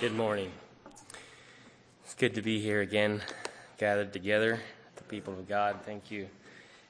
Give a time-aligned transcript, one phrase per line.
[0.00, 0.50] Good morning.
[2.04, 3.20] It's good to be here again,
[3.76, 4.58] gathered together,
[4.96, 5.80] the people of God.
[5.84, 6.28] Thank you,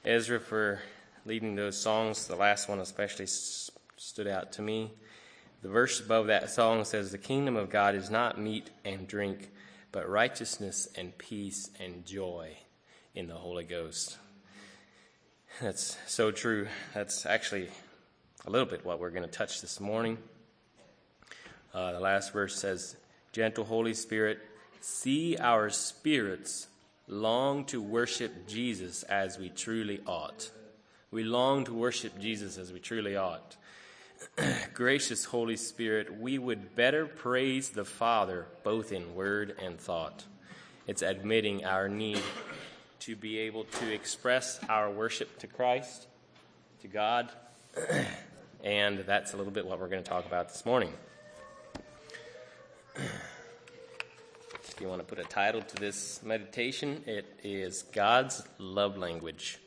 [0.05, 0.79] Ezra, for
[1.27, 2.29] leading those songs.
[2.29, 4.93] The last one especially stood out to me.
[5.61, 9.51] The verse above that song says, The kingdom of God is not meat and drink,
[9.91, 12.59] but righteousness and peace and joy
[13.17, 14.19] in the Holy Ghost.
[15.61, 16.69] That's so true.
[16.95, 17.71] That's actually
[18.47, 20.17] a little bit what we're going to touch this morning.
[21.75, 22.97] Uh, the last verse says,
[23.33, 24.41] Gentle Holy Spirit,
[24.81, 26.67] see our spirits
[27.07, 30.51] long to worship Jesus as we truly ought.
[31.11, 33.57] We long to worship Jesus as we truly ought.
[34.75, 40.25] Gracious Holy Spirit, we would better praise the Father both in word and thought.
[40.87, 42.23] It's admitting our need
[43.01, 46.07] to be able to express our worship to Christ,
[46.83, 47.31] to God,
[48.65, 50.93] and that's a little bit what we're going to talk about this morning.
[52.97, 59.59] If you want to put a title to this meditation, it is God's Love Language.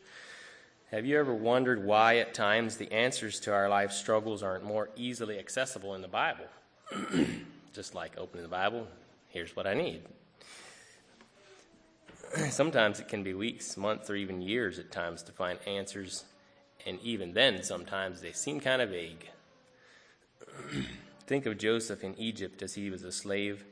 [0.92, 4.90] Have you ever wondered why at times the answers to our life struggles aren't more
[4.96, 6.46] easily accessible in the Bible?
[7.74, 8.88] Just like opening the Bible,
[9.30, 10.02] here's what I need.
[12.50, 16.26] Sometimes it can be weeks, months, or even years at times to find answers,
[16.86, 19.30] and even then, sometimes they seem kind of vague.
[21.26, 23.64] Think of Joseph in Egypt as he was a slave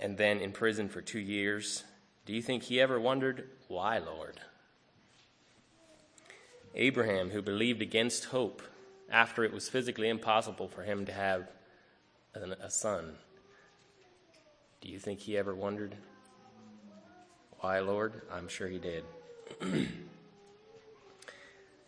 [0.00, 1.84] and then in prison for two years.
[2.26, 4.40] Do you think he ever wondered, Why, Lord?
[6.74, 8.62] Abraham, who believed against hope
[9.10, 11.48] after it was physically impossible for him to have
[12.34, 13.14] a son,
[14.80, 15.96] do you think he ever wondered,
[17.60, 18.22] Why, Lord?
[18.30, 19.04] I'm sure he did.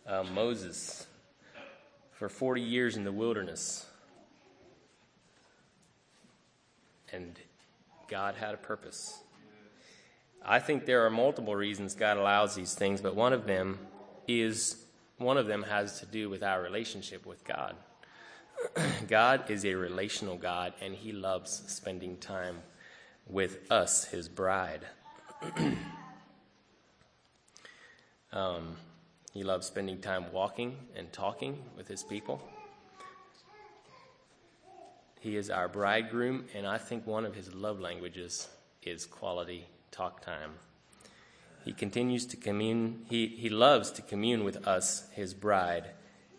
[0.07, 1.07] uh, Moses,
[2.11, 3.85] for 40 years in the wilderness,
[7.11, 7.39] and
[8.07, 9.19] God had a purpose.
[10.43, 13.79] I think there are multiple reasons God allows these things, but one of them
[14.27, 14.77] is
[15.17, 17.75] one of them has to do with our relationship with God.
[19.07, 22.57] God is a relational God, and He loves spending time
[23.27, 24.81] with us, His bride.
[28.33, 28.75] um,
[29.33, 32.41] he loves spending time walking and talking with His people.
[35.21, 38.47] He is our bridegroom, and I think one of his love languages
[38.81, 40.53] is quality talk time.
[41.63, 45.91] He continues to commune, he, he loves to commune with us, his bride.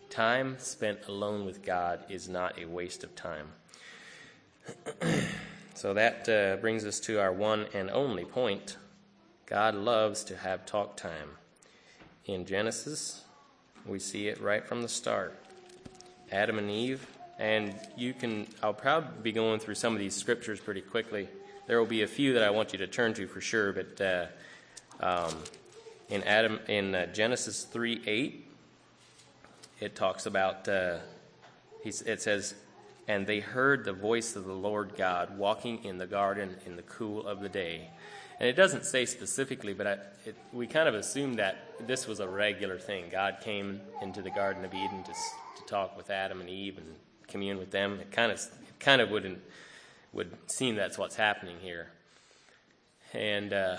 [0.09, 3.53] Time spent alone with God is not a waste of time.
[5.73, 8.75] so that uh, brings us to our one and only point.
[9.45, 11.37] God loves to have talk time.
[12.25, 13.23] In Genesis,
[13.85, 15.39] we see it right from the start.
[16.29, 17.07] Adam and Eve
[17.43, 21.27] and you can, I'll probably be going through some of these scriptures pretty quickly.
[21.67, 23.99] There will be a few that I want you to turn to for sure, but
[23.99, 24.25] uh,
[25.01, 25.35] um,
[26.09, 28.47] in Adam, in uh, Genesis 3 8,
[29.81, 30.99] it talks about, uh,
[31.83, 32.55] it says,
[33.09, 36.83] and they heard the voice of the Lord God walking in the garden in the
[36.83, 37.89] cool of the day.
[38.39, 39.91] And it doesn't say specifically, but I,
[40.25, 43.09] it, we kind of assume that this was a regular thing.
[43.11, 46.95] God came into the Garden of Eden to, to talk with Adam and Eve and
[47.33, 47.99] commune with them.
[47.99, 49.39] It kind of it kind of wouldn't
[50.13, 51.87] would seem that's what's happening here.
[53.11, 53.77] And uh,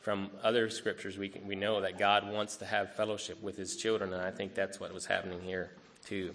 [0.00, 3.76] from other scriptures, we can, we know that God wants to have fellowship with His
[3.76, 5.70] children, and I think that's what was happening here
[6.06, 6.32] too.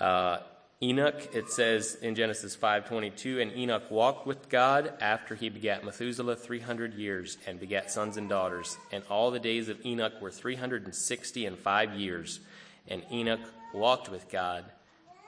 [0.00, 0.38] Uh,
[0.82, 6.36] Enoch, it says in Genesis 5:22, and Enoch walked with God after he begat Methuselah
[6.36, 11.46] 300 years and begat sons and daughters, and all the days of Enoch were 360
[11.46, 12.40] and five years,
[12.88, 13.40] and Enoch
[13.74, 14.64] walked with God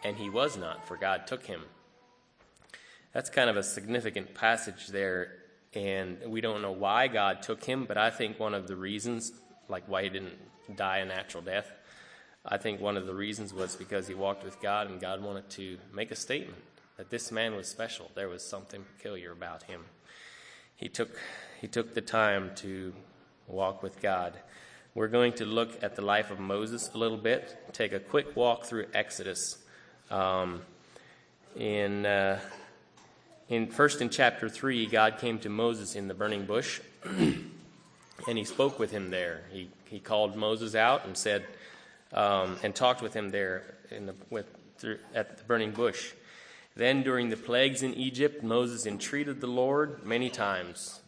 [0.05, 1.63] and he was not, for God took him.
[3.13, 5.33] That's kind of a significant passage there,
[5.73, 9.33] and we don't know why God took him, but I think one of the reasons,
[9.69, 10.37] like why he didn't
[10.77, 11.71] die a natural death,
[12.45, 15.49] I think one of the reasons was because he walked with God, and God wanted
[15.51, 16.63] to make a statement
[16.99, 18.11] that this man was special.
[18.15, 19.81] There was something peculiar about him.
[20.77, 21.19] He took,
[21.61, 22.93] he took the time to
[23.47, 24.35] walk with God.
[24.95, 28.37] We're going to look at the life of Moses a little bit, take a quick
[28.37, 29.64] walk through Exodus.
[30.11, 30.63] Um,
[31.57, 32.41] in uh,
[33.49, 37.49] in first in chapter three, God came to Moses in the burning bush, and
[38.27, 39.43] he spoke with him there.
[39.51, 41.45] He he called Moses out and said,
[42.13, 44.47] um, and talked with him there in the with
[44.79, 46.13] through, at the burning bush.
[46.77, 51.01] Then during the plagues in Egypt, Moses entreated the Lord many times.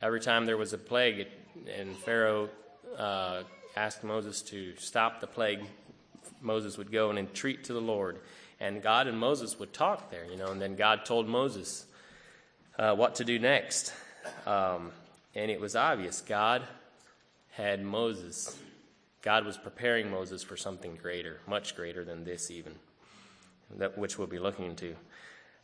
[0.00, 1.32] Every time there was a plague, it,
[1.78, 2.48] and Pharaoh
[2.96, 3.42] uh,
[3.76, 5.60] asked Moses to stop the plague,
[6.44, 8.20] Moses would go and entreat to the Lord.
[8.60, 11.86] And God and Moses would talk there, you know, and then God told Moses
[12.78, 13.92] uh, what to do next.
[14.46, 14.92] Um,
[15.34, 16.62] and it was obvious God
[17.50, 18.58] had Moses,
[19.22, 22.74] God was preparing Moses for something greater, much greater than this, even,
[23.76, 24.96] that, which we'll be looking into.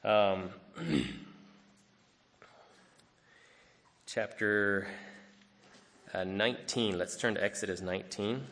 [0.05, 0.51] Um,
[4.07, 4.89] chapter
[6.15, 8.45] uh, 19, let's turn to Exodus 19.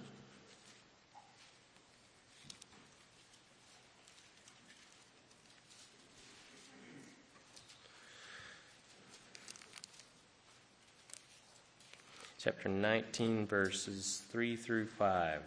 [12.41, 15.43] Chapter 19, verses 3 through 5.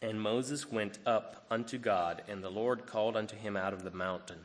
[0.00, 3.90] And Moses went up unto God, and the Lord called unto him out of the
[3.90, 4.38] mountain,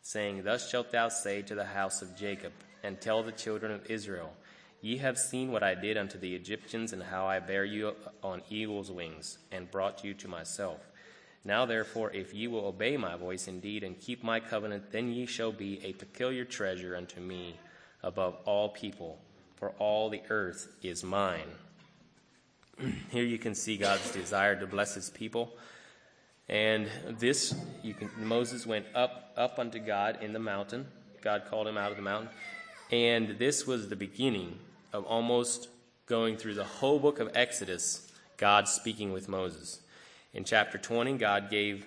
[0.00, 2.52] saying, Thus shalt thou say to the house of Jacob,
[2.84, 4.34] and tell the children of Israel,
[4.80, 8.42] Ye have seen what I did unto the Egyptians, and how I bare you on
[8.48, 10.78] eagle's wings, and brought you to myself.
[11.44, 15.26] Now therefore, if ye will obey my voice indeed, and keep my covenant, then ye
[15.26, 17.58] shall be a peculiar treasure unto me
[18.04, 19.18] above all people
[19.58, 21.50] for all the earth is mine.
[23.10, 25.52] Here you can see God's desire to bless his people.
[26.48, 26.88] And
[27.18, 30.86] this, you can, Moses went up, up unto God in the mountain.
[31.22, 32.30] God called him out of the mountain.
[32.92, 34.56] And this was the beginning
[34.92, 35.68] of almost
[36.06, 39.80] going through the whole book of Exodus, God speaking with Moses.
[40.32, 41.84] In chapter 20, God gave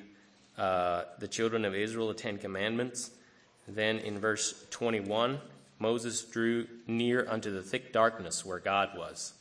[0.58, 3.12] uh, the children of Israel the Ten Commandments.
[3.66, 5.40] Then in verse 21,
[5.82, 9.34] Moses drew near unto the thick darkness where God was.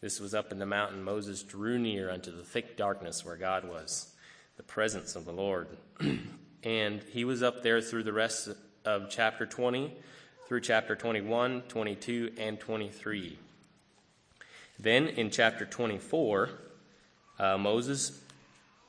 [0.00, 1.00] This was up in the mountain.
[1.00, 4.12] Moses drew near unto the thick darkness where God was,
[4.56, 5.68] the presence of the Lord.
[6.64, 8.48] and he was up there through the rest
[8.84, 9.94] of chapter 20,
[10.48, 13.38] through chapter 21, 22, and 23.
[14.80, 16.50] Then in chapter 24,
[17.38, 18.20] uh, Moses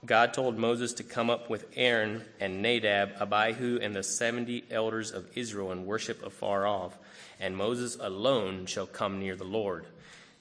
[0.05, 5.11] God told Moses to come up with Aaron and Nadab, Abihu, and the seventy elders
[5.11, 6.97] of Israel and worship afar off,
[7.39, 9.87] and Moses alone shall come near the Lord.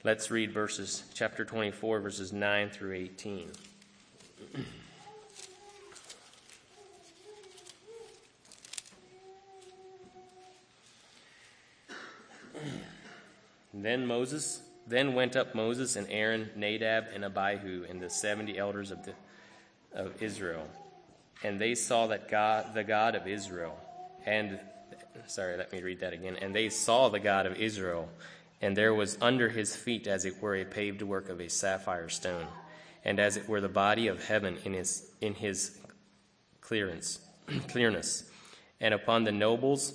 [0.03, 3.51] Let's read verses chapter 24, verses 9 through 18.
[13.73, 18.91] then Moses then went up Moses and Aaron, Nadab and Abihu, and the seventy elders
[18.91, 19.13] of the
[19.93, 20.67] of Israel.
[21.43, 23.77] And they saw that God, the God of Israel,
[24.25, 24.59] and
[25.27, 26.37] sorry, let me read that again.
[26.37, 28.09] And they saw the God of Israel,
[28.61, 32.09] and there was under his feet, as it were, a paved work of a sapphire
[32.09, 32.47] stone,
[33.05, 35.79] and as it were the body of heaven in his in his
[36.61, 37.19] clearance,
[37.69, 38.29] clearness.
[38.79, 39.93] And upon the nobles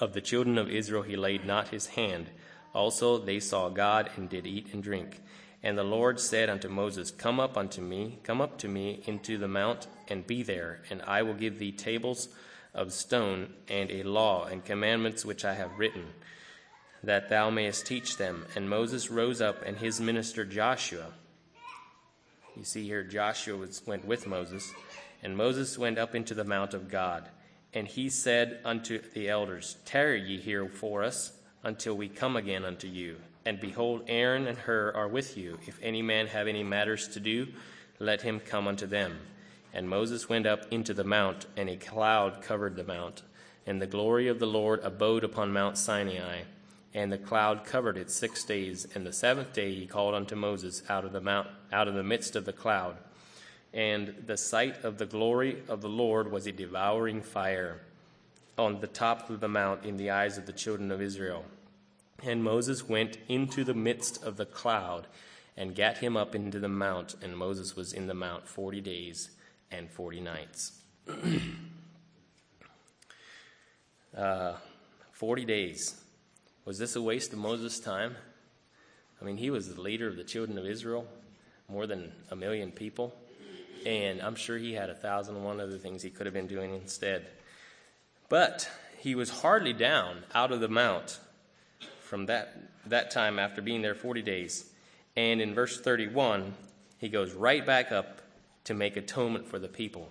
[0.00, 2.30] of the children of Israel he laid not his hand.
[2.74, 5.20] Also they saw God and did eat and drink.
[5.62, 9.38] And the Lord said unto Moses, Come up unto me, come up to me into
[9.38, 12.28] the mount, and be there, and I will give thee tables
[12.74, 16.06] of stone, and a law and commandments which I have written,
[17.04, 18.44] that thou mayest teach them.
[18.56, 21.06] And Moses rose up, and his minister Joshua.
[22.56, 24.72] You see here, Joshua was, went with Moses,
[25.22, 27.28] and Moses went up into the mount of God.
[27.72, 31.32] And he said unto the elders, Tarry ye here for us
[31.62, 33.16] until we come again unto you.
[33.44, 35.58] And behold, Aaron and Hur are with you.
[35.66, 37.48] If any man have any matters to do,
[37.98, 39.18] let him come unto them.
[39.72, 43.22] And Moses went up into the mount, and a cloud covered the mount.
[43.66, 46.42] And the glory of the Lord abode upon Mount Sinai.
[46.94, 48.86] And the cloud covered it six days.
[48.94, 52.02] And the seventh day he called unto Moses out of the mount, out of the
[52.02, 52.96] midst of the cloud.
[53.72, 57.80] And the sight of the glory of the Lord was a devouring fire
[58.58, 61.44] on the top of the mount in the eyes of the children of Israel.
[62.24, 65.06] And Moses went into the midst of the cloud
[65.56, 69.30] and gat him up into the mount, and Moses was in the mount forty days
[69.70, 70.80] and forty nights.
[74.16, 74.54] uh,
[75.12, 76.00] forty days.
[76.64, 78.14] Was this a waste of Moses' time?
[79.20, 81.06] I mean, he was the leader of the children of Israel,
[81.68, 83.14] more than a million people,
[83.84, 86.46] and I'm sure he had a thousand and one other things he could have been
[86.46, 87.26] doing instead.
[88.28, 91.18] But he was hardly down out of the mount
[92.12, 92.54] from that,
[92.84, 94.70] that time after being there 40 days.
[95.16, 96.52] And in verse 31,
[96.98, 98.20] he goes right back up
[98.64, 100.10] to make atonement for the people.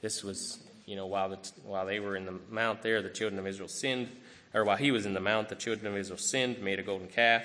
[0.00, 3.38] This was, you know, while, the, while they were in the mount there, the children
[3.38, 4.08] of Israel sinned,
[4.54, 7.06] or while he was in the mount, the children of Israel sinned, made a golden
[7.06, 7.44] calf.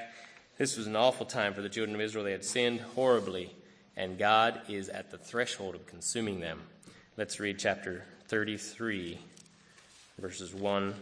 [0.57, 2.25] This was an awful time for the children of Israel.
[2.25, 3.51] They had sinned horribly,
[3.95, 6.59] and God is at the threshold of consuming them.
[7.17, 9.19] Let's read chapter 33,
[10.17, 10.95] verses 1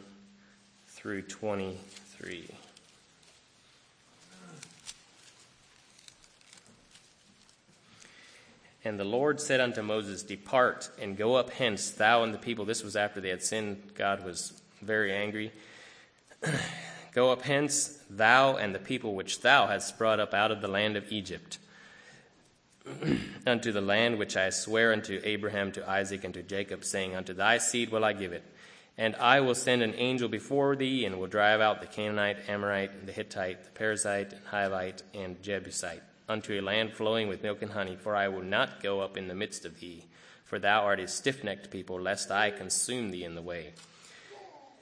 [0.90, 2.50] through 23.
[8.86, 12.66] And the Lord said unto Moses, Depart and go up hence, thou and the people.
[12.66, 13.94] This was after they had sinned.
[13.96, 15.54] God was very angry.
[17.14, 20.68] go up hence, thou and the people which thou hast brought up out of the
[20.68, 21.60] land of Egypt,
[23.48, 27.34] unto the land which I swear unto Abraham, to Isaac, and to Jacob, saying, Unto
[27.34, 28.44] thy seed will I give it.
[28.98, 33.06] And I will send an angel before thee, and will drive out the Canaanite, Amorite,
[33.06, 37.72] the Hittite, the Perizzite, and Hivite, and Jebusite unto a land flowing with milk and
[37.72, 40.04] honey, for I will not go up in the midst of thee,
[40.44, 43.74] for thou art a stiff necked people, lest I consume thee in the way.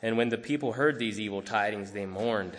[0.02, 2.56] And when the people heard these evil tidings, they mourned,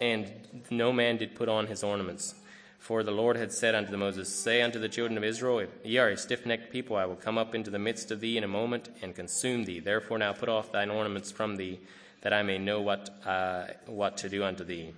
[0.00, 0.32] and
[0.70, 2.34] no man did put on his ornaments.
[2.78, 5.98] For the Lord had said unto Moses, Say unto the children of Israel, If ye
[5.98, 8.44] are a stiff necked people, I will come up into the midst of thee in
[8.44, 9.78] a moment and consume thee.
[9.78, 11.80] Therefore now put off thine ornaments from thee,
[12.22, 14.94] that I may know what, uh, what to do unto thee.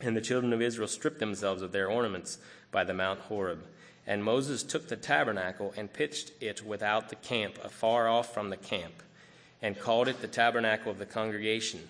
[0.00, 2.38] And the children of Israel stripped themselves of their ornaments
[2.70, 3.64] by the Mount Horeb.
[4.06, 8.56] And Moses took the tabernacle and pitched it without the camp, afar off from the
[8.56, 9.02] camp,
[9.60, 11.80] and called it the tabernacle of the congregation.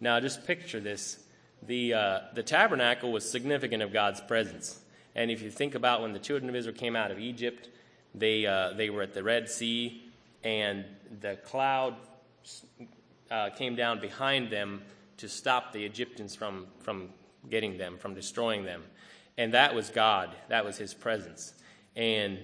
[0.00, 1.20] Now, just picture this.
[1.62, 4.80] The, uh, the tabernacle was significant of God's presence.
[5.14, 7.68] And if you think about when the children of Israel came out of Egypt,
[8.14, 10.02] they, uh, they were at the Red Sea,
[10.42, 10.84] and
[11.20, 11.94] the cloud
[13.30, 14.82] uh, came down behind them
[15.18, 17.10] to stop the Egyptians from, from
[17.48, 18.82] getting them, from destroying them.
[19.38, 20.30] And that was God.
[20.48, 21.54] That was his presence.
[21.96, 22.38] And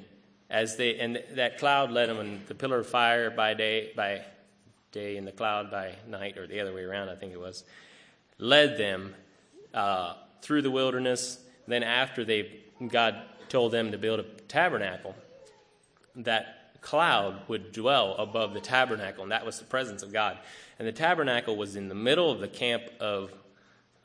[0.48, 4.22] as they and that cloud led them and the pillar of fire by day by
[4.92, 7.64] day and the cloud by night, or the other way around, I think it was,
[8.38, 9.14] led them
[9.74, 11.38] uh, through the wilderness.
[11.66, 15.14] Then after they God told them to build a tabernacle,
[16.16, 20.38] that cloud would dwell above the tabernacle, and that was the presence of God.
[20.78, 23.32] And the tabernacle was in the middle of the camp of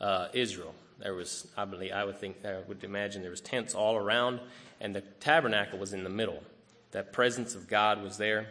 [0.01, 0.74] uh, Israel.
[1.00, 4.39] There was, I believe, I would think, I would imagine there was tents all around,
[4.79, 6.43] and the tabernacle was in the middle.
[6.91, 8.48] That presence of God was there,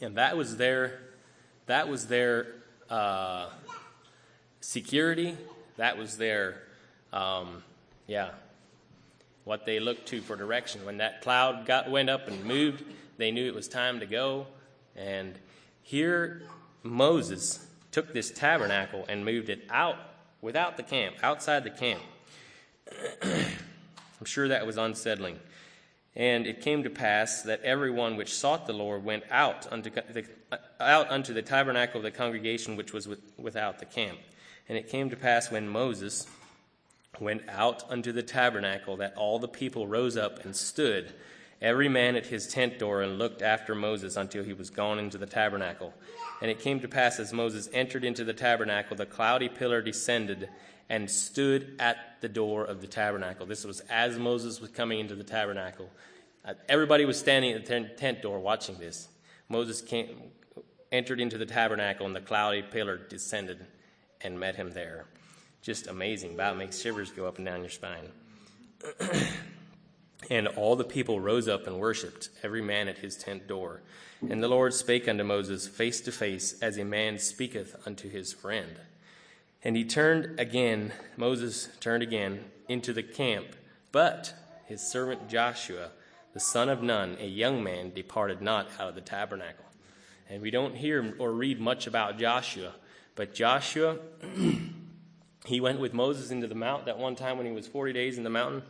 [0.00, 1.00] and that was their,
[1.66, 2.46] that was their
[2.90, 3.48] uh,
[4.60, 5.36] security.
[5.78, 6.62] That was their,
[7.12, 7.62] um,
[8.06, 8.30] yeah,
[9.44, 10.84] what they looked to for direction.
[10.84, 12.84] When that cloud got went up and moved,
[13.16, 14.46] they knew it was time to go.
[14.94, 15.38] And
[15.82, 16.42] here
[16.82, 19.96] Moses took this tabernacle and moved it out
[20.40, 22.02] without the camp, outside the camp.
[23.22, 25.38] I'm sure that was unsettling.
[26.16, 30.24] And it came to pass that everyone which sought the Lord went out unto the,
[30.50, 34.18] uh, out unto the tabernacle of the congregation which was with, without the camp.
[34.68, 36.26] And it came to pass when Moses
[37.20, 41.12] went out unto the tabernacle that all the people rose up and stood,
[41.62, 45.18] every man at his tent door, and looked after Moses until he was gone into
[45.18, 45.94] the tabernacle.
[46.40, 50.48] And it came to pass as Moses entered into the tabernacle, the cloudy pillar descended
[50.88, 53.46] and stood at the door of the tabernacle.
[53.46, 55.90] This was as Moses was coming into the tabernacle.
[56.44, 59.08] Uh, everybody was standing at the tent door watching this.
[59.48, 60.30] Moses came,
[60.92, 63.66] entered into the tabernacle, and the cloudy pillar descended
[64.20, 65.06] and met him there.
[65.60, 66.34] Just amazing.
[66.34, 68.08] About makes shivers go up and down your spine.
[70.30, 73.80] and all the people rose up and worshipped, every man at his tent door.
[74.28, 78.32] And the Lord spake unto Moses face to face, as a man speaketh unto his
[78.32, 78.78] friend.
[79.62, 83.46] And he turned again, Moses turned again into the camp,
[83.92, 84.34] but
[84.66, 85.90] his servant Joshua,
[86.34, 89.64] the son of Nun, a young man, departed not out of the tabernacle.
[90.28, 92.74] And we don't hear or read much about Joshua,
[93.14, 93.96] but Joshua,
[95.46, 98.18] he went with Moses into the mount that one time when he was 40 days
[98.18, 98.62] in the mountain.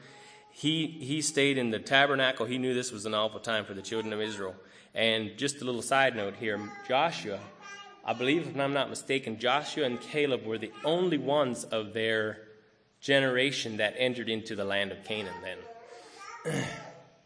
[0.59, 2.45] He, he stayed in the tabernacle.
[2.45, 4.57] He knew this was an awful time for the children of Israel.
[4.93, 7.39] And just a little side note here Joshua,
[8.05, 12.39] I believe, if I'm not mistaken, Joshua and Caleb were the only ones of their
[13.01, 15.35] generation that entered into the land of Canaan
[16.45, 16.65] then.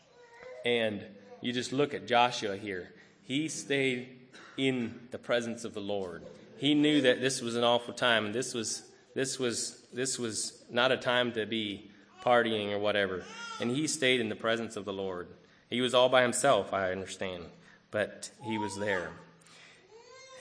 [0.66, 1.02] and
[1.40, 2.92] you just look at Joshua here.
[3.22, 4.10] He stayed
[4.58, 6.22] in the presence of the Lord.
[6.58, 8.82] He knew that this was an awful time, this was
[9.14, 11.91] this was this was not a time to be
[12.24, 13.24] partying or whatever.
[13.60, 15.28] And he stayed in the presence of the Lord.
[15.70, 17.44] He was all by himself, I understand,
[17.90, 19.10] but he was there.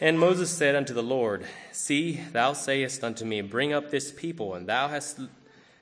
[0.02, 4.56] And Moses said unto the Lord, See, thou sayest unto me, Bring up this people,
[4.56, 5.20] and thou hast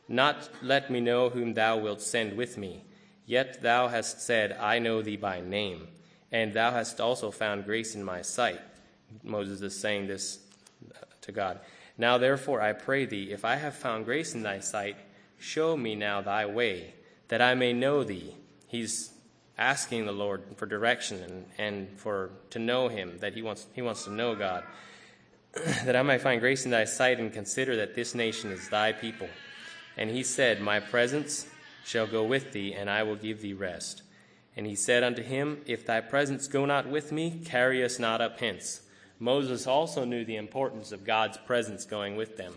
[0.08, 2.84] not let me know whom thou wilt send with me.
[3.25, 5.88] Yet thou hast said, I know thee by name,
[6.32, 8.60] and thou hast also found grace in my sight.
[9.24, 10.39] Moses is saying this
[11.22, 11.60] to God.
[11.98, 14.98] Now therefore I pray thee, if I have found grace in thy sight,
[15.39, 16.93] show me now thy way,
[17.29, 18.36] that I may know thee.
[18.67, 19.12] He's
[19.58, 23.81] asking the Lord for direction and, and for to know him, that he wants, he
[23.81, 24.63] wants to know God.
[25.86, 28.91] that I might find grace in thy sight and consider that this nation is thy
[28.91, 29.27] people.
[29.98, 31.48] And he said, My presence
[31.84, 34.03] shall go with thee, and I will give thee rest.
[34.55, 38.22] And he said unto him, If thy presence go not with me, carry us not
[38.22, 38.81] up hence.
[39.19, 42.53] Moses also knew the importance of God's presence going with them.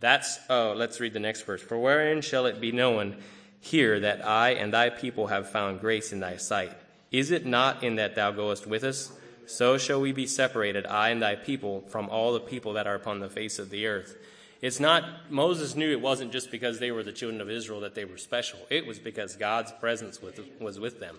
[0.00, 1.62] That's, oh, let's read the next verse.
[1.62, 3.16] For wherein shall it be known
[3.60, 6.72] here that I and thy people have found grace in thy sight?
[7.10, 9.12] Is it not in that thou goest with us?
[9.46, 12.96] So shall we be separated, I and thy people, from all the people that are
[12.96, 14.16] upon the face of the earth.
[14.60, 17.94] It's not, Moses knew it wasn't just because they were the children of Israel that
[17.94, 18.58] they were special.
[18.70, 20.20] It was because God's presence
[20.60, 21.18] was with them.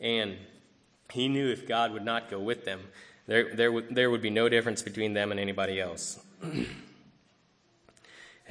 [0.00, 0.36] And
[1.12, 2.80] he knew if God would not go with them,
[3.26, 6.18] there, there, there would be no difference between them and anybody else.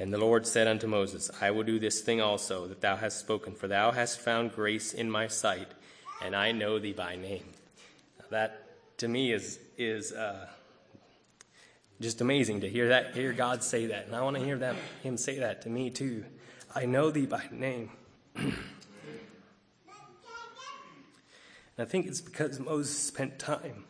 [0.00, 3.20] and the Lord said unto Moses, I will do this thing also that thou hast
[3.20, 5.68] spoken, for thou hast found grace in my sight,
[6.22, 7.44] and I know thee by name.
[8.30, 8.64] That
[8.98, 10.46] to me is is uh,
[12.00, 14.74] just amazing to hear that, hear God say that, and I want to hear that
[15.02, 16.24] Him say that to me too.
[16.74, 17.90] I know thee by name.
[18.36, 18.54] and
[21.78, 23.84] I think it's because Moses spent time,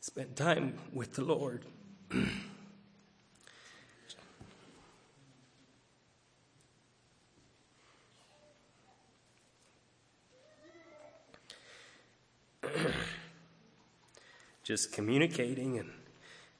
[0.00, 1.64] spent time with the Lord.
[14.64, 15.90] just communicating and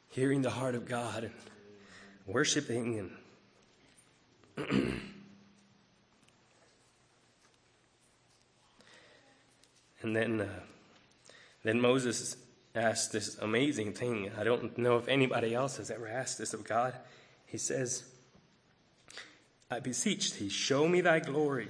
[0.09, 1.33] hearing the heart of God and
[2.27, 3.11] worshiping and
[10.03, 10.61] and then uh,
[11.65, 12.37] then Moses
[12.75, 14.31] asked this amazing thing.
[14.39, 16.95] I don't know if anybody else has ever asked this of God.
[17.47, 18.05] He says,
[19.71, 21.69] I beseech thee, show me thy glory.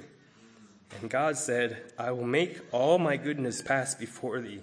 [1.01, 4.63] And God said, I will make all my goodness pass before thee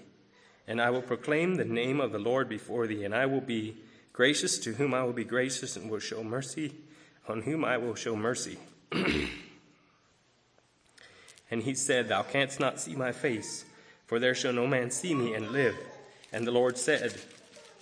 [0.72, 3.76] and I will proclaim the name of the Lord before thee, and I will be
[4.14, 6.74] gracious to whom I will be gracious, and will show mercy
[7.28, 8.58] on whom I will show mercy.
[8.94, 9.28] and
[11.64, 13.66] he said, Thou canst not see my face,
[14.08, 15.76] for there shall no man see me and live.
[16.32, 17.16] And the Lord said,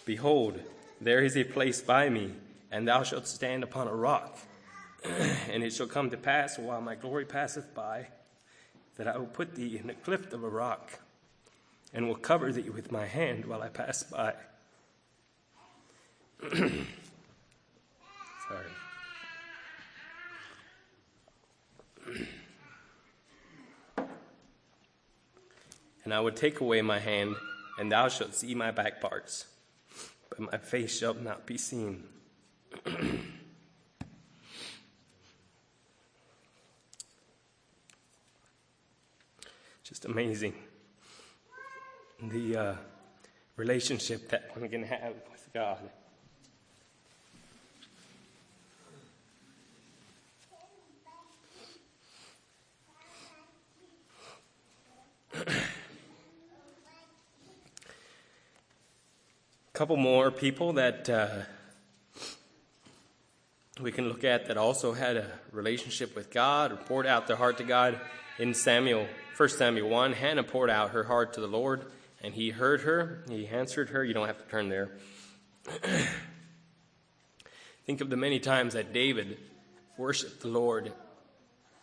[0.04, 0.60] Behold,
[1.00, 2.32] there is a place by me,
[2.72, 4.40] and thou shalt stand upon a rock.
[5.04, 8.08] and it shall come to pass, while my glory passeth by,
[8.98, 11.00] that I will put thee in the cleft of a rock
[11.94, 14.34] and will cover thee with my hand while I pass by.
[16.52, 16.76] Sorry.
[26.04, 27.36] and I would take away my hand,
[27.78, 29.48] and thou shalt see my back parts,
[30.30, 32.04] but my face shall not be seen.
[39.84, 40.54] Just amazing
[42.28, 42.76] the uh,
[43.56, 45.78] relationship that one can have with God.
[55.34, 55.46] A
[59.74, 61.30] couple more people that uh,
[63.80, 67.38] we can look at that also had a relationship with God or poured out their
[67.38, 67.98] heart to God
[68.38, 70.12] in Samuel, 1 Samuel 1.
[70.12, 71.86] Hannah poured out her heart to the Lord.
[72.22, 74.04] And he heard her, he answered her.
[74.04, 74.98] You don't have to turn there.
[77.86, 79.38] Think of the many times that David
[79.98, 80.94] worshiped the Lord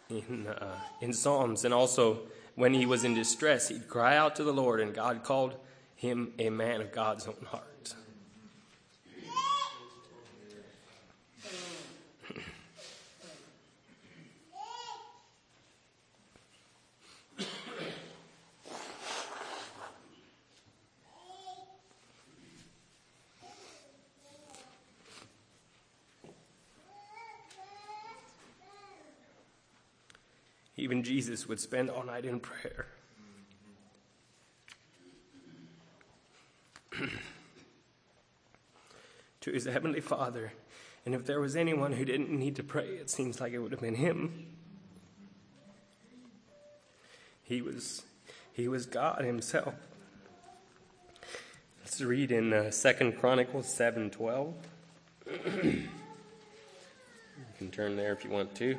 [0.08, 2.20] in, uh, in Psalms, and also
[2.54, 5.54] when he was in distress, he'd cry out to the Lord, and God called
[5.94, 7.75] him a man of God's own heart.
[30.86, 32.86] Even Jesus would spend all night in prayer.
[39.40, 40.52] to his heavenly Father.
[41.04, 43.72] And if there was anyone who didn't need to pray, it seems like it would
[43.72, 44.46] have been him.
[47.42, 48.04] He was,
[48.52, 49.74] he was God himself.
[51.80, 54.54] Let's read in uh, 2 Chronicles 7.12.
[55.64, 55.88] you
[57.58, 58.78] can turn there if you want to.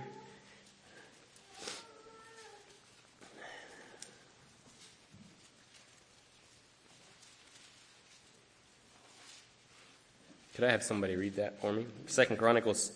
[10.57, 11.85] Could I have somebody read that for me?
[12.07, 12.91] Second Chronicles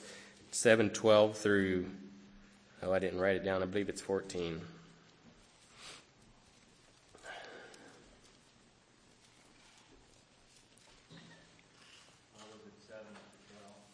[0.50, 1.86] seven twelve through
[2.82, 3.62] oh I didn't write it down.
[3.62, 4.62] I believe it's fourteen.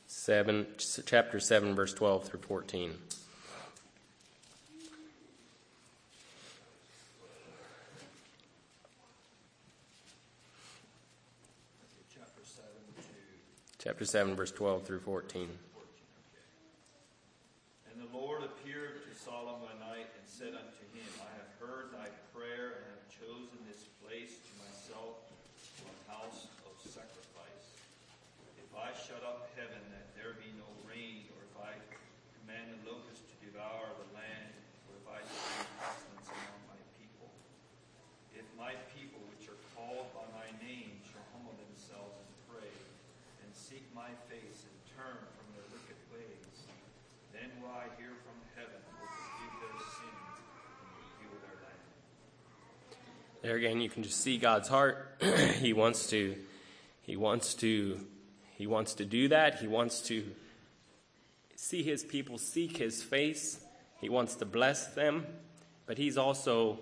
[0.07, 0.67] Seven,
[1.05, 2.93] chapter seven, verse twelve through fourteen.
[13.87, 15.47] Chapter 7, verse 12 through 14.
[17.87, 21.95] And the Lord appeared to Solomon by night and said unto him, I have heard
[21.95, 25.23] thy prayer and have chosen this place to myself
[25.79, 27.79] for a house of sacrifice.
[28.59, 31.71] If I shut up heaven that there be no rain, or if I
[32.43, 34.51] command the locust to devour the land,
[34.91, 37.31] or if I send pestilence among my people,
[38.35, 42.67] if my people which are called by my name shall humble themselves and pray,
[43.46, 46.67] and seek my face and turn from their wicked ways,
[47.33, 51.81] then will I hear from heaven, will forgive their sins, and will heal their land.
[53.41, 55.23] There again, you can just see God's heart.
[55.55, 56.35] he wants to,
[57.01, 57.99] he wants to,
[58.57, 59.55] he wants to do that.
[59.55, 60.23] He wants to
[61.55, 63.59] see his people seek his face.
[63.99, 65.25] He wants to bless them,
[65.87, 66.77] but he's also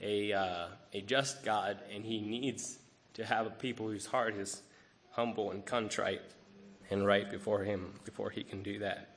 [0.00, 2.78] a uh, a just God, and he needs
[3.14, 4.60] to have a people whose heart is
[5.16, 6.20] humble and contrite
[6.90, 9.16] and right before him before he can do that.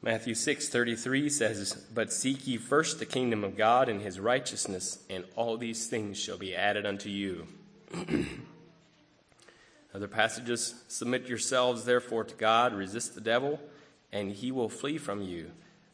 [0.00, 5.24] Matthew 6:33 says, "But seek ye first the kingdom of God and his righteousness, and
[5.36, 7.48] all these things shall be added unto you."
[9.94, 13.60] Other passages, "Submit yourselves therefore to God, resist the devil,
[14.10, 15.50] and he will flee from you.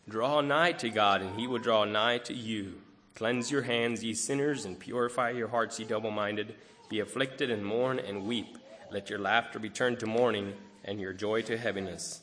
[0.08, 2.82] Draw nigh to God, and he will draw nigh to you.
[3.14, 6.54] Cleanse your hands, ye sinners, and purify your hearts, ye double-minded.
[6.88, 8.58] Be afflicted and mourn and weep.
[8.94, 10.54] Let your laughter be turned to mourning,
[10.84, 12.22] and your joy to heaviness."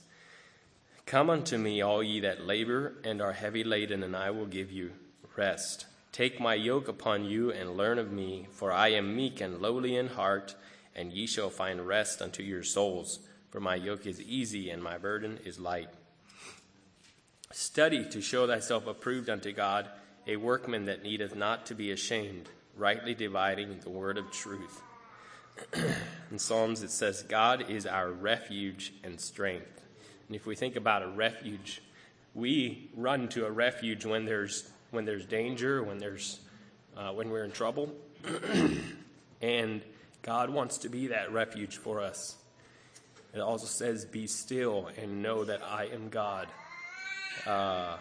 [1.06, 4.72] Come unto me, all ye that labor and are heavy laden, and I will give
[4.72, 4.94] you
[5.36, 5.86] rest.
[6.14, 9.98] Take my yoke upon you and learn of me, for I am meek and lowly
[9.98, 10.56] in heart,
[10.96, 13.20] and ye shall find rest unto your souls.
[13.50, 15.90] For my yoke is easy and my burden is light.
[17.52, 19.90] Study to show thyself approved unto God,
[20.26, 24.82] a workman that needeth not to be ashamed, rightly dividing the word of truth.
[26.32, 29.82] In Psalms it says, God is our refuge and strength.
[30.28, 31.82] And if we think about a refuge,
[32.34, 36.40] we run to a refuge when there's when there's danger, when there's
[36.96, 37.94] uh, when we're in trouble,
[39.42, 39.82] and
[40.22, 42.36] God wants to be that refuge for us.
[43.34, 46.48] It also says, "Be still and know that I am God."
[47.46, 47.98] Uh,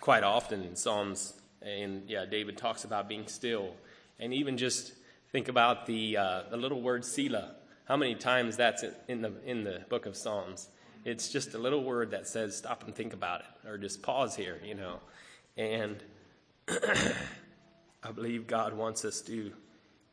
[0.00, 3.74] quite often in Psalms, and yeah, David talks about being still,
[4.18, 4.92] and even just
[5.32, 9.64] think about the uh, the little word "Selah." How many times that's in the in
[9.64, 10.68] the book of Psalms?
[11.04, 14.36] It's just a little word that says stop and think about it, or just pause
[14.36, 15.00] here, you know.
[15.56, 16.02] And
[16.68, 19.52] I believe God wants us to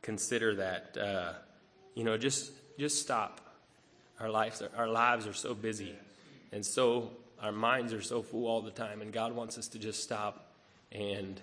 [0.02, 1.32] consider that, uh,
[1.94, 3.40] you know, just just stop.
[4.20, 5.94] Our lives are, our lives are so busy,
[6.50, 9.78] and so our minds are so full all the time, and God wants us to
[9.78, 10.52] just stop
[10.90, 11.40] and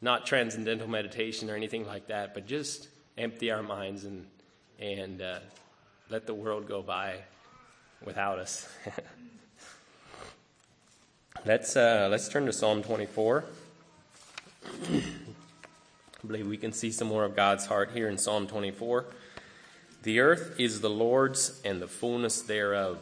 [0.00, 2.88] not transcendental meditation or anything like that, but just
[3.20, 4.26] empty our minds and
[4.78, 5.40] and uh,
[6.08, 7.16] let the world go by
[8.02, 8.66] without us.
[11.44, 13.44] let's uh, let's turn to Psalm 24.
[14.92, 19.04] I believe we can see some more of God's heart here in Psalm 24.
[20.02, 22.98] The earth is the Lord's and the fullness thereof,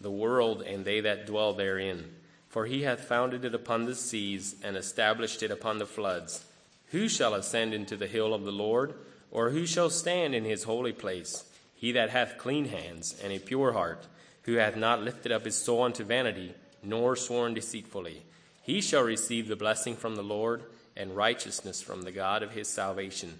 [0.00, 2.12] the world and they that dwell therein.
[2.48, 6.44] For he hath founded it upon the seas and established it upon the floods.
[6.90, 8.94] Who shall ascend into the hill of the Lord?
[9.30, 11.44] Or who shall stand in his holy place?
[11.74, 14.06] He that hath clean hands and a pure heart,
[14.42, 18.22] who hath not lifted up his soul unto vanity, nor sworn deceitfully.
[18.62, 20.62] He shall receive the blessing from the Lord
[20.96, 23.38] and righteousness from the God of his salvation.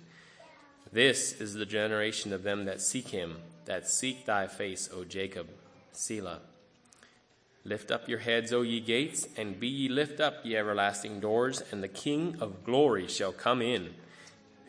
[0.92, 5.48] This is the generation of them that seek him, that seek thy face, O Jacob.
[5.92, 6.40] Selah.
[7.64, 11.62] Lift up your heads, O ye gates, and be ye lift up, ye everlasting doors,
[11.72, 13.94] and the King of glory shall come in.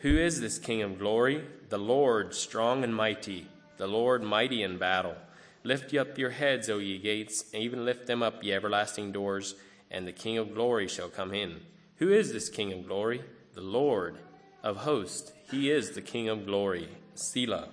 [0.02, 1.44] Who is this King of glory?
[1.70, 5.16] The Lord strong and mighty, the Lord mighty in battle.
[5.64, 9.10] Lift ye up your heads, O ye gates, and even lift them up, ye everlasting
[9.10, 9.56] doors,
[9.90, 11.62] and the King of glory shall come in.
[11.96, 13.22] Who is this King of glory?
[13.54, 14.18] The Lord
[14.62, 15.32] of hosts.
[15.50, 16.88] He is the King of glory.
[17.16, 17.70] Selah.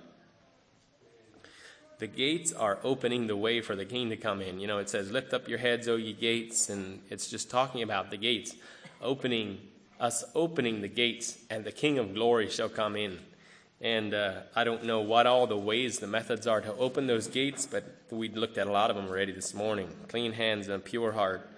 [1.98, 4.58] The gates are opening the way for the king to come in.
[4.58, 7.82] You know, it says, Lift up your heads, O ye gates, and it's just talking
[7.82, 8.54] about the gates,
[9.00, 9.60] opening,
[10.00, 13.18] us opening the gates, and the King of glory shall come in.
[13.80, 17.26] And uh, I don't know what all the ways, the methods are to open those
[17.26, 19.88] gates, but we looked at a lot of them already this morning.
[20.08, 21.48] Clean hands and a pure heart.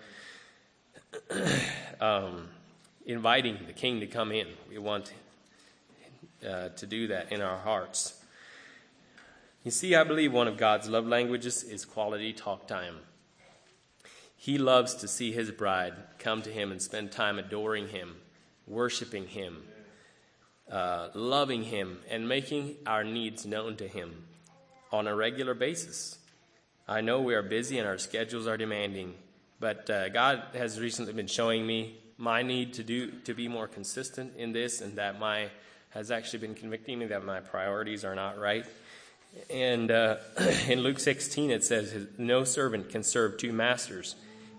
[2.01, 2.49] um,
[3.07, 4.49] inviting the king to come in.
[4.69, 5.13] We want
[6.47, 8.23] uh, to do that in our hearts.
[9.65, 12.97] You see, I believe one of God's love languages is quality talk time.
[14.37, 18.17] He loves to see his bride come to him and spend time adoring him,
[18.69, 19.63] worshiping him,
[20.71, 24.25] uh, loving him, and making our needs known to him.
[24.91, 26.19] on a regular basis.
[26.89, 29.15] I know we are busy and our schedules are demanding,
[29.61, 33.69] but uh, God has recently been showing me my need to do to be more
[33.69, 35.51] consistent in this, and that my
[35.91, 38.65] has actually been convicting me that my priorities are not right.
[39.51, 40.17] And uh,
[40.69, 44.17] in Luke 16, it says, "No servant can serve two masters.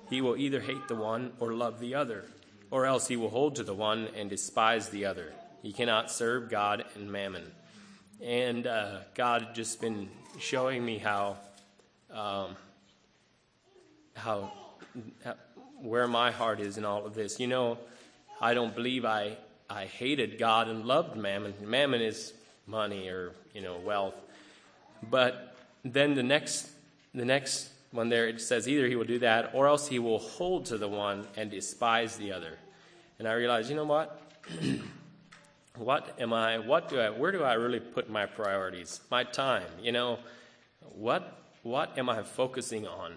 [0.10, 2.26] He will either hate the one or love the other,
[2.72, 5.34] or else he will hold to the one and despise the other.
[5.62, 7.52] He cannot serve God and mammon."
[8.22, 11.38] And uh, God just been showing me how,
[12.12, 12.56] um,
[14.14, 14.52] how,
[15.24, 15.36] how,
[15.82, 17.40] where my heart is in all of this.
[17.40, 17.78] You know,
[18.42, 19.38] I don't believe I,
[19.70, 21.54] I hated God and loved mammon.
[21.62, 22.34] Mammon is
[22.68, 24.16] money or, you know, wealth.
[25.10, 25.56] But
[25.86, 26.70] then the next,
[27.14, 30.20] the next one there, it says either he will do that or else he will
[30.20, 32.58] hold to the one and despise the other.
[33.18, 34.22] And I realized, you know what?
[35.76, 39.68] what am I, what do I, where do I really put my priorities, my time,
[39.82, 40.20] you know,
[40.96, 43.14] what, what am I focusing on?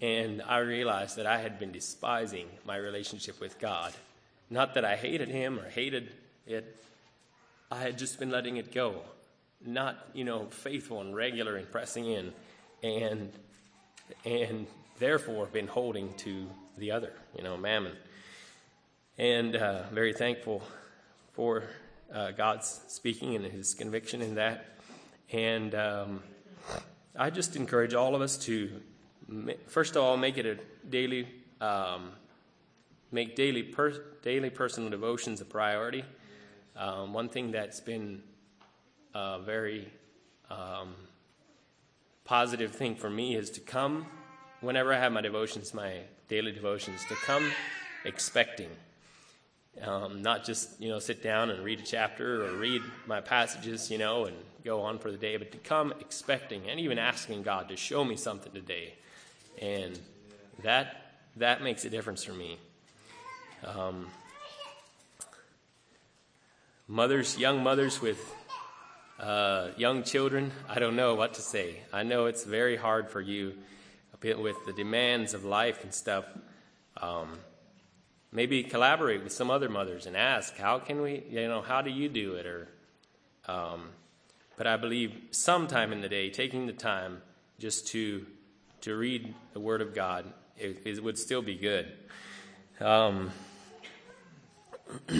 [0.00, 3.92] And I realized that I had been despising my relationship with God.
[4.48, 6.12] Not that I hated Him or hated
[6.46, 6.76] it,
[7.70, 9.02] I had just been letting it go.
[9.64, 12.32] Not, you know, faithful and regular and pressing in,
[12.82, 13.32] and,
[14.24, 14.66] and
[14.98, 17.92] therefore been holding to the other, you know, mammon.
[19.16, 20.62] And uh, very thankful
[21.32, 21.64] for
[22.12, 24.78] uh, God's speaking and His conviction in that.
[25.32, 26.22] And um,
[27.16, 28.70] I just encourage all of us to,
[29.66, 31.28] first of all, make it a daily,
[31.60, 32.12] um,
[33.10, 33.92] make daily per,
[34.22, 36.04] daily personal devotions a priority.
[36.76, 38.22] Um, one thing that's been
[39.14, 39.90] a very
[40.50, 40.94] um,
[42.28, 44.04] positive thing for me is to come
[44.60, 45.94] whenever I have my devotions, my
[46.28, 47.50] daily devotions, to come
[48.04, 48.68] expecting.
[49.82, 53.92] Um, not just you know sit down and read a chapter or read my passages
[53.92, 57.44] you know and go on for the day but to come expecting and even asking
[57.44, 58.94] god to show me something today
[59.62, 59.96] and
[60.64, 62.58] that that makes a difference for me
[63.64, 64.08] um,
[66.88, 68.34] mothers young mothers with
[69.18, 73.20] uh, young children i don't know what to say i know it's very hard for
[73.20, 73.54] you
[74.22, 76.24] with the demands of life and stuff
[77.00, 77.38] um,
[78.32, 81.90] maybe collaborate with some other mothers and ask, how can we, you know, how do
[81.90, 82.46] you do it?
[82.46, 82.68] Or,
[83.46, 83.90] um,
[84.56, 87.22] but I believe sometime in the day, taking the time
[87.58, 88.26] just to
[88.80, 90.24] to read the Word of God,
[90.56, 91.92] it, it would still be good.
[92.80, 93.32] Um,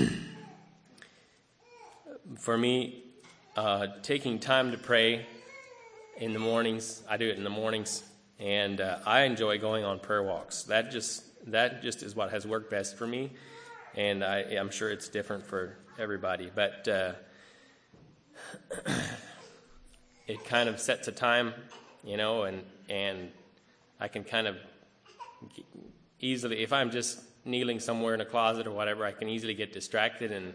[2.36, 3.02] for me,
[3.58, 5.26] uh, taking time to pray
[6.18, 8.04] in the mornings, I do it in the mornings,
[8.38, 10.62] and uh, I enjoy going on prayer walks.
[10.62, 13.32] That just that just is what has worked best for me,
[13.96, 16.52] and I, am sure it's different for everybody.
[16.54, 17.12] But uh,
[20.28, 21.52] it kind of sets a time,
[22.04, 23.32] you know, and and
[23.98, 24.56] I can kind of
[26.20, 29.72] easily, if I'm just kneeling somewhere in a closet or whatever, I can easily get
[29.72, 30.54] distracted and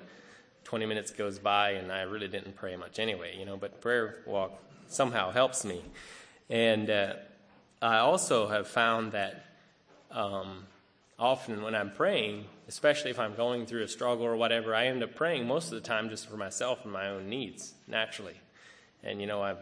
[0.74, 3.58] 20 minutes goes by and I really didn't pray much anyway, you know.
[3.58, 5.84] But prayer walk somehow helps me,
[6.50, 7.14] and uh,
[7.80, 9.46] I also have found that.
[10.10, 10.66] Um,
[11.20, 15.04] often when I'm praying, especially if I'm going through a struggle or whatever, I end
[15.04, 18.42] up praying most of the time just for myself and my own needs naturally.
[19.04, 19.56] And you know, I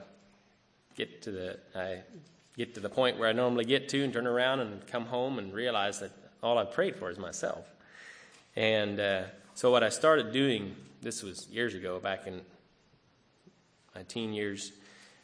[0.96, 2.04] get to the I
[2.56, 5.40] get to the point where I normally get to and turn around and come home
[5.40, 7.66] and realize that all I prayed for is myself.
[8.56, 9.24] And uh,
[9.56, 12.42] so what I started doing, this was years ago, back in
[13.96, 14.72] my teen years.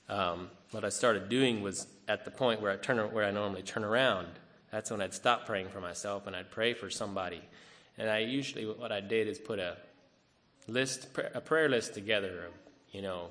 [0.10, 3.62] Um, what I started doing was at the point where I turn where I normally
[3.62, 4.28] turn around
[4.72, 7.42] that's when I'd stop praying for myself and I'd pray for somebody.
[7.98, 9.78] And I usually, what I did is put a
[10.68, 12.54] list, a prayer list together of,
[12.92, 13.30] you know,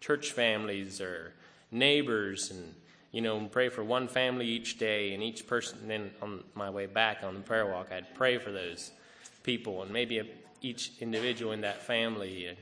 [0.00, 1.32] church families or
[1.70, 2.74] neighbors and,
[3.10, 5.78] you know, pray for one family each day and each person.
[5.82, 8.92] And then on my way back on the prayer walk, I'd pray for those
[9.42, 10.24] people and maybe a,
[10.60, 12.56] each individual in that family.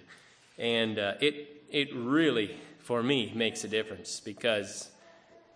[0.59, 4.91] And, uh, it, it really, for me, makes a difference because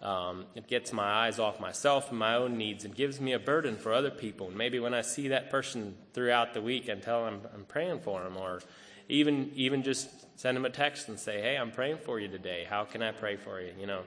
[0.02, 3.38] um, it gets my eyes off myself and my own needs and gives me a
[3.38, 4.48] burden for other people.
[4.48, 7.64] And maybe when I see that person throughout the week and tell them I'm, I'm
[7.64, 8.62] praying for them, or
[9.08, 12.66] even even just send them a text and say, "Hey, I'm praying for you today.
[12.68, 14.02] How can I pray for you?" You know,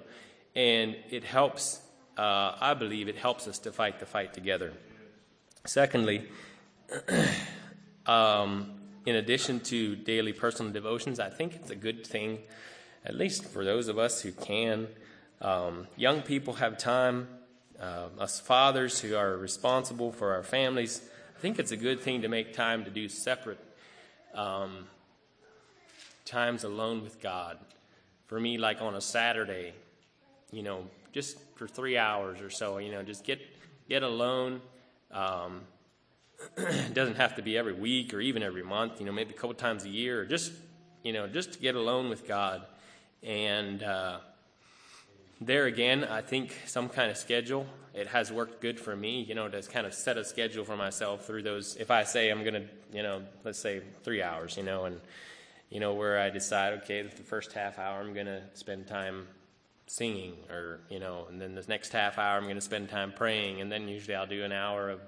[0.55, 1.81] and it helps.
[2.17, 4.73] Uh, I believe it helps us to fight the fight together.
[5.65, 6.27] Secondly,
[8.05, 8.71] um,
[9.05, 12.39] in addition to daily personal devotions, I think it's a good thing,
[13.05, 14.87] at least for those of us who can
[15.41, 17.27] um, young people have time.
[17.79, 21.01] Uh, us fathers who are responsible for our families,
[21.35, 23.59] I think it's a good thing to make time to do separate
[24.33, 24.87] um,
[26.23, 27.57] times alone with God.
[28.27, 29.73] for me, like on a Saturday,
[30.51, 33.39] you know, just for three hours or so, you know, just get
[33.87, 34.61] get alone.
[35.11, 35.61] Um,
[36.57, 38.99] it doesn't have to be every week or even every month.
[38.99, 40.51] You know, maybe a couple times a year, or just
[41.03, 42.65] you know, just to get alone with God.
[43.23, 44.19] And uh,
[45.39, 47.67] there again, I think some kind of schedule.
[47.93, 50.75] It has worked good for me, you know, to kind of set a schedule for
[50.75, 51.77] myself through those.
[51.77, 54.99] If I say I'm going to, you know, let's say three hours, you know, and
[55.69, 59.27] you know, where I decide, okay, the first half hour I'm going to spend time
[59.87, 63.13] singing, or, you know, and then the next half hour I'm going to spend time
[63.15, 65.01] praying, and then usually I'll do an hour of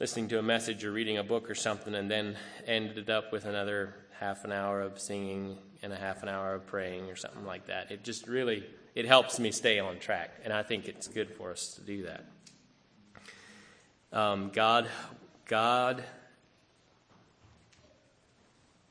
[0.00, 3.44] listening to a message or reading a book or something, and then ended up with
[3.44, 7.44] another half an hour of singing and a half an hour of praying or something
[7.44, 7.90] like that.
[7.90, 11.50] It just really it helps me stay on track, and I think it's good for
[11.50, 12.24] us to do that.
[14.12, 14.88] Um, God,
[15.46, 16.04] God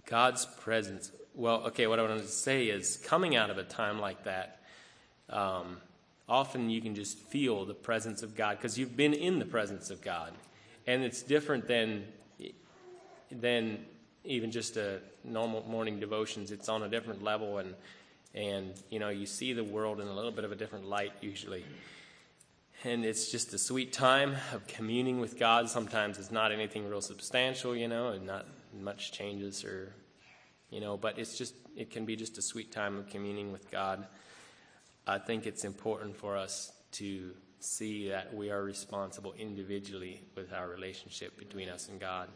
[0.08, 1.12] God's presence.
[1.36, 4.62] Well, okay, what I wanted to say is coming out of a time like that,
[5.30, 5.78] um,
[6.28, 9.90] often you can just feel the presence of God because you've been in the presence
[9.90, 10.34] of God.
[10.88, 12.06] And it's different than,
[13.30, 13.86] than
[14.24, 16.52] even just a normal morning devotions.
[16.52, 17.76] It's on a different level, and,
[18.34, 21.12] and you know, you see the world in a little bit of a different light
[21.22, 21.66] usually.
[22.84, 25.70] And it's just a sweet time of communing with God.
[25.70, 28.46] Sometimes it's not anything real substantial, you know, and not
[28.80, 29.94] much changes or,
[30.70, 33.70] you know, but it's just, it can be just a sweet time of communing with
[33.72, 34.06] God.
[35.08, 40.68] I think it's important for us to see that we are responsible individually with our
[40.70, 42.30] relationship between us and God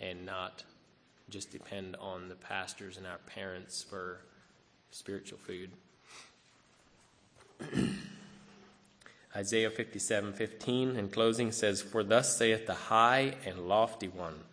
[0.00, 0.64] and not
[1.30, 4.20] just depend on the pastors and our parents for
[4.90, 5.70] spiritual food.
[9.36, 14.44] Isaiah 57:15 in closing says, "For thus saith the high and lofty one,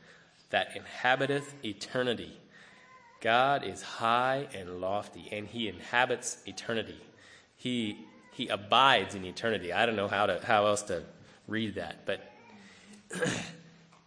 [0.50, 2.40] that inhabiteth eternity.
[3.22, 7.00] God is high and lofty, and he inhabits eternity.
[7.56, 9.72] He, he abides in eternity.
[9.72, 11.04] I don't know how, to, how else to
[11.48, 12.20] read that, but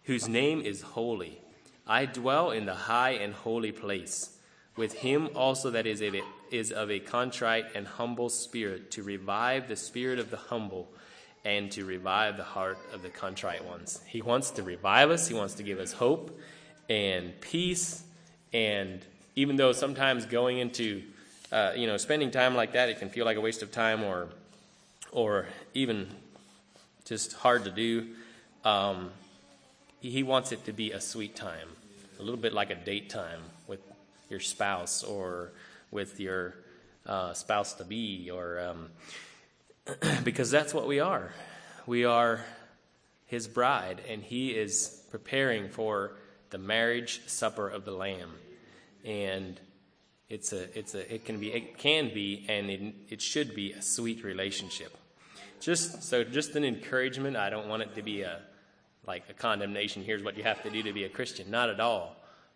[0.03, 1.41] whose name is holy.
[1.87, 4.37] I dwell in the high and holy place,
[4.77, 9.03] with him also that is of, a, is of a contrite and humble spirit, to
[9.03, 10.87] revive the spirit of the humble
[11.43, 13.99] and to revive the heart of the contrite ones.
[14.05, 16.39] He wants to revive us, He wants to give us hope
[16.87, 18.03] and peace.
[18.53, 19.03] And
[19.35, 21.01] even though sometimes going into,
[21.51, 24.03] uh, you know, spending time like that, it can feel like a waste of time
[24.03, 24.29] or,
[25.11, 26.07] or even
[27.05, 28.07] just hard to do,
[28.63, 29.11] um,
[29.99, 31.67] He wants it to be a sweet time,
[32.19, 33.79] a little bit like a date time with
[34.29, 35.51] your spouse or
[35.91, 36.55] with your
[37.05, 38.59] uh, spouse to be or.
[38.59, 38.89] Um,
[40.23, 41.31] because that's what we are.
[41.85, 42.43] We are
[43.25, 46.11] his bride, and he is preparing for
[46.49, 48.31] the marriage supper of the Lamb.
[49.05, 49.59] And
[50.29, 53.73] it's a, it's a, it can be, it can be, and it, it should be
[53.73, 54.95] a sweet relationship.
[55.59, 57.35] Just so, just an encouragement.
[57.35, 58.39] I don't want it to be a,
[59.07, 60.03] like a condemnation.
[60.03, 61.49] Here's what you have to do to be a Christian.
[61.49, 62.15] Not at all.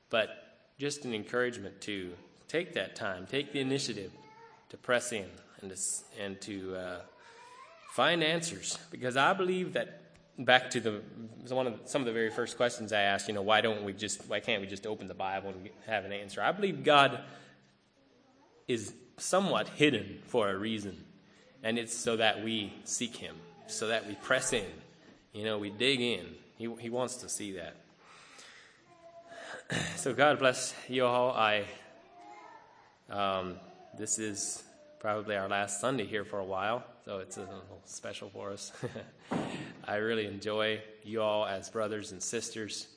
[0.09, 0.29] But
[0.77, 2.13] just an encouragement to
[2.47, 4.11] take that time, take the initiative
[4.69, 5.25] to press in
[5.61, 5.77] and to,
[6.21, 6.99] and to uh,
[7.93, 10.01] find answers because I believe that
[10.37, 11.01] back to the
[11.49, 13.83] one of the, some of the very first questions I asked, you know, why don't
[13.83, 16.41] we just why can't we just open the Bible and have an answer?
[16.41, 17.19] I believe God
[18.67, 21.03] is somewhat hidden for a reason,
[21.63, 23.35] and it's so that we seek Him,
[23.67, 24.65] so that we press in,
[25.33, 26.25] you know, we dig in.
[26.57, 27.75] He He wants to see that.
[29.95, 31.31] So God bless you all.
[31.31, 31.65] I
[33.09, 33.55] um,
[33.97, 34.61] this is
[34.99, 38.71] probably our last Sunday here for a while so it's a little special for us.
[39.87, 42.87] I really enjoy you all as brothers and sisters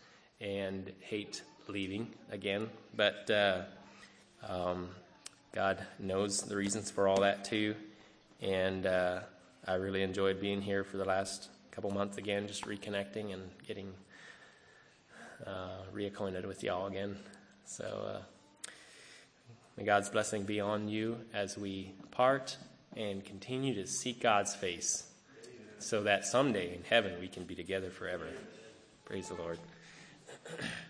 [0.40, 3.62] and hate leaving again, but uh,
[4.48, 4.90] um,
[5.56, 7.74] God knows the reasons for all that too.
[8.42, 9.20] And uh,
[9.66, 13.94] I really enjoyed being here for the last couple months again, just reconnecting and getting
[15.46, 17.16] uh, reacquainted with y'all again.
[17.64, 18.70] So uh,
[19.78, 22.58] may God's blessing be on you as we part
[22.94, 25.04] and continue to seek God's face
[25.78, 28.26] so that someday in heaven we can be together forever.
[29.06, 29.58] Praise the Lord.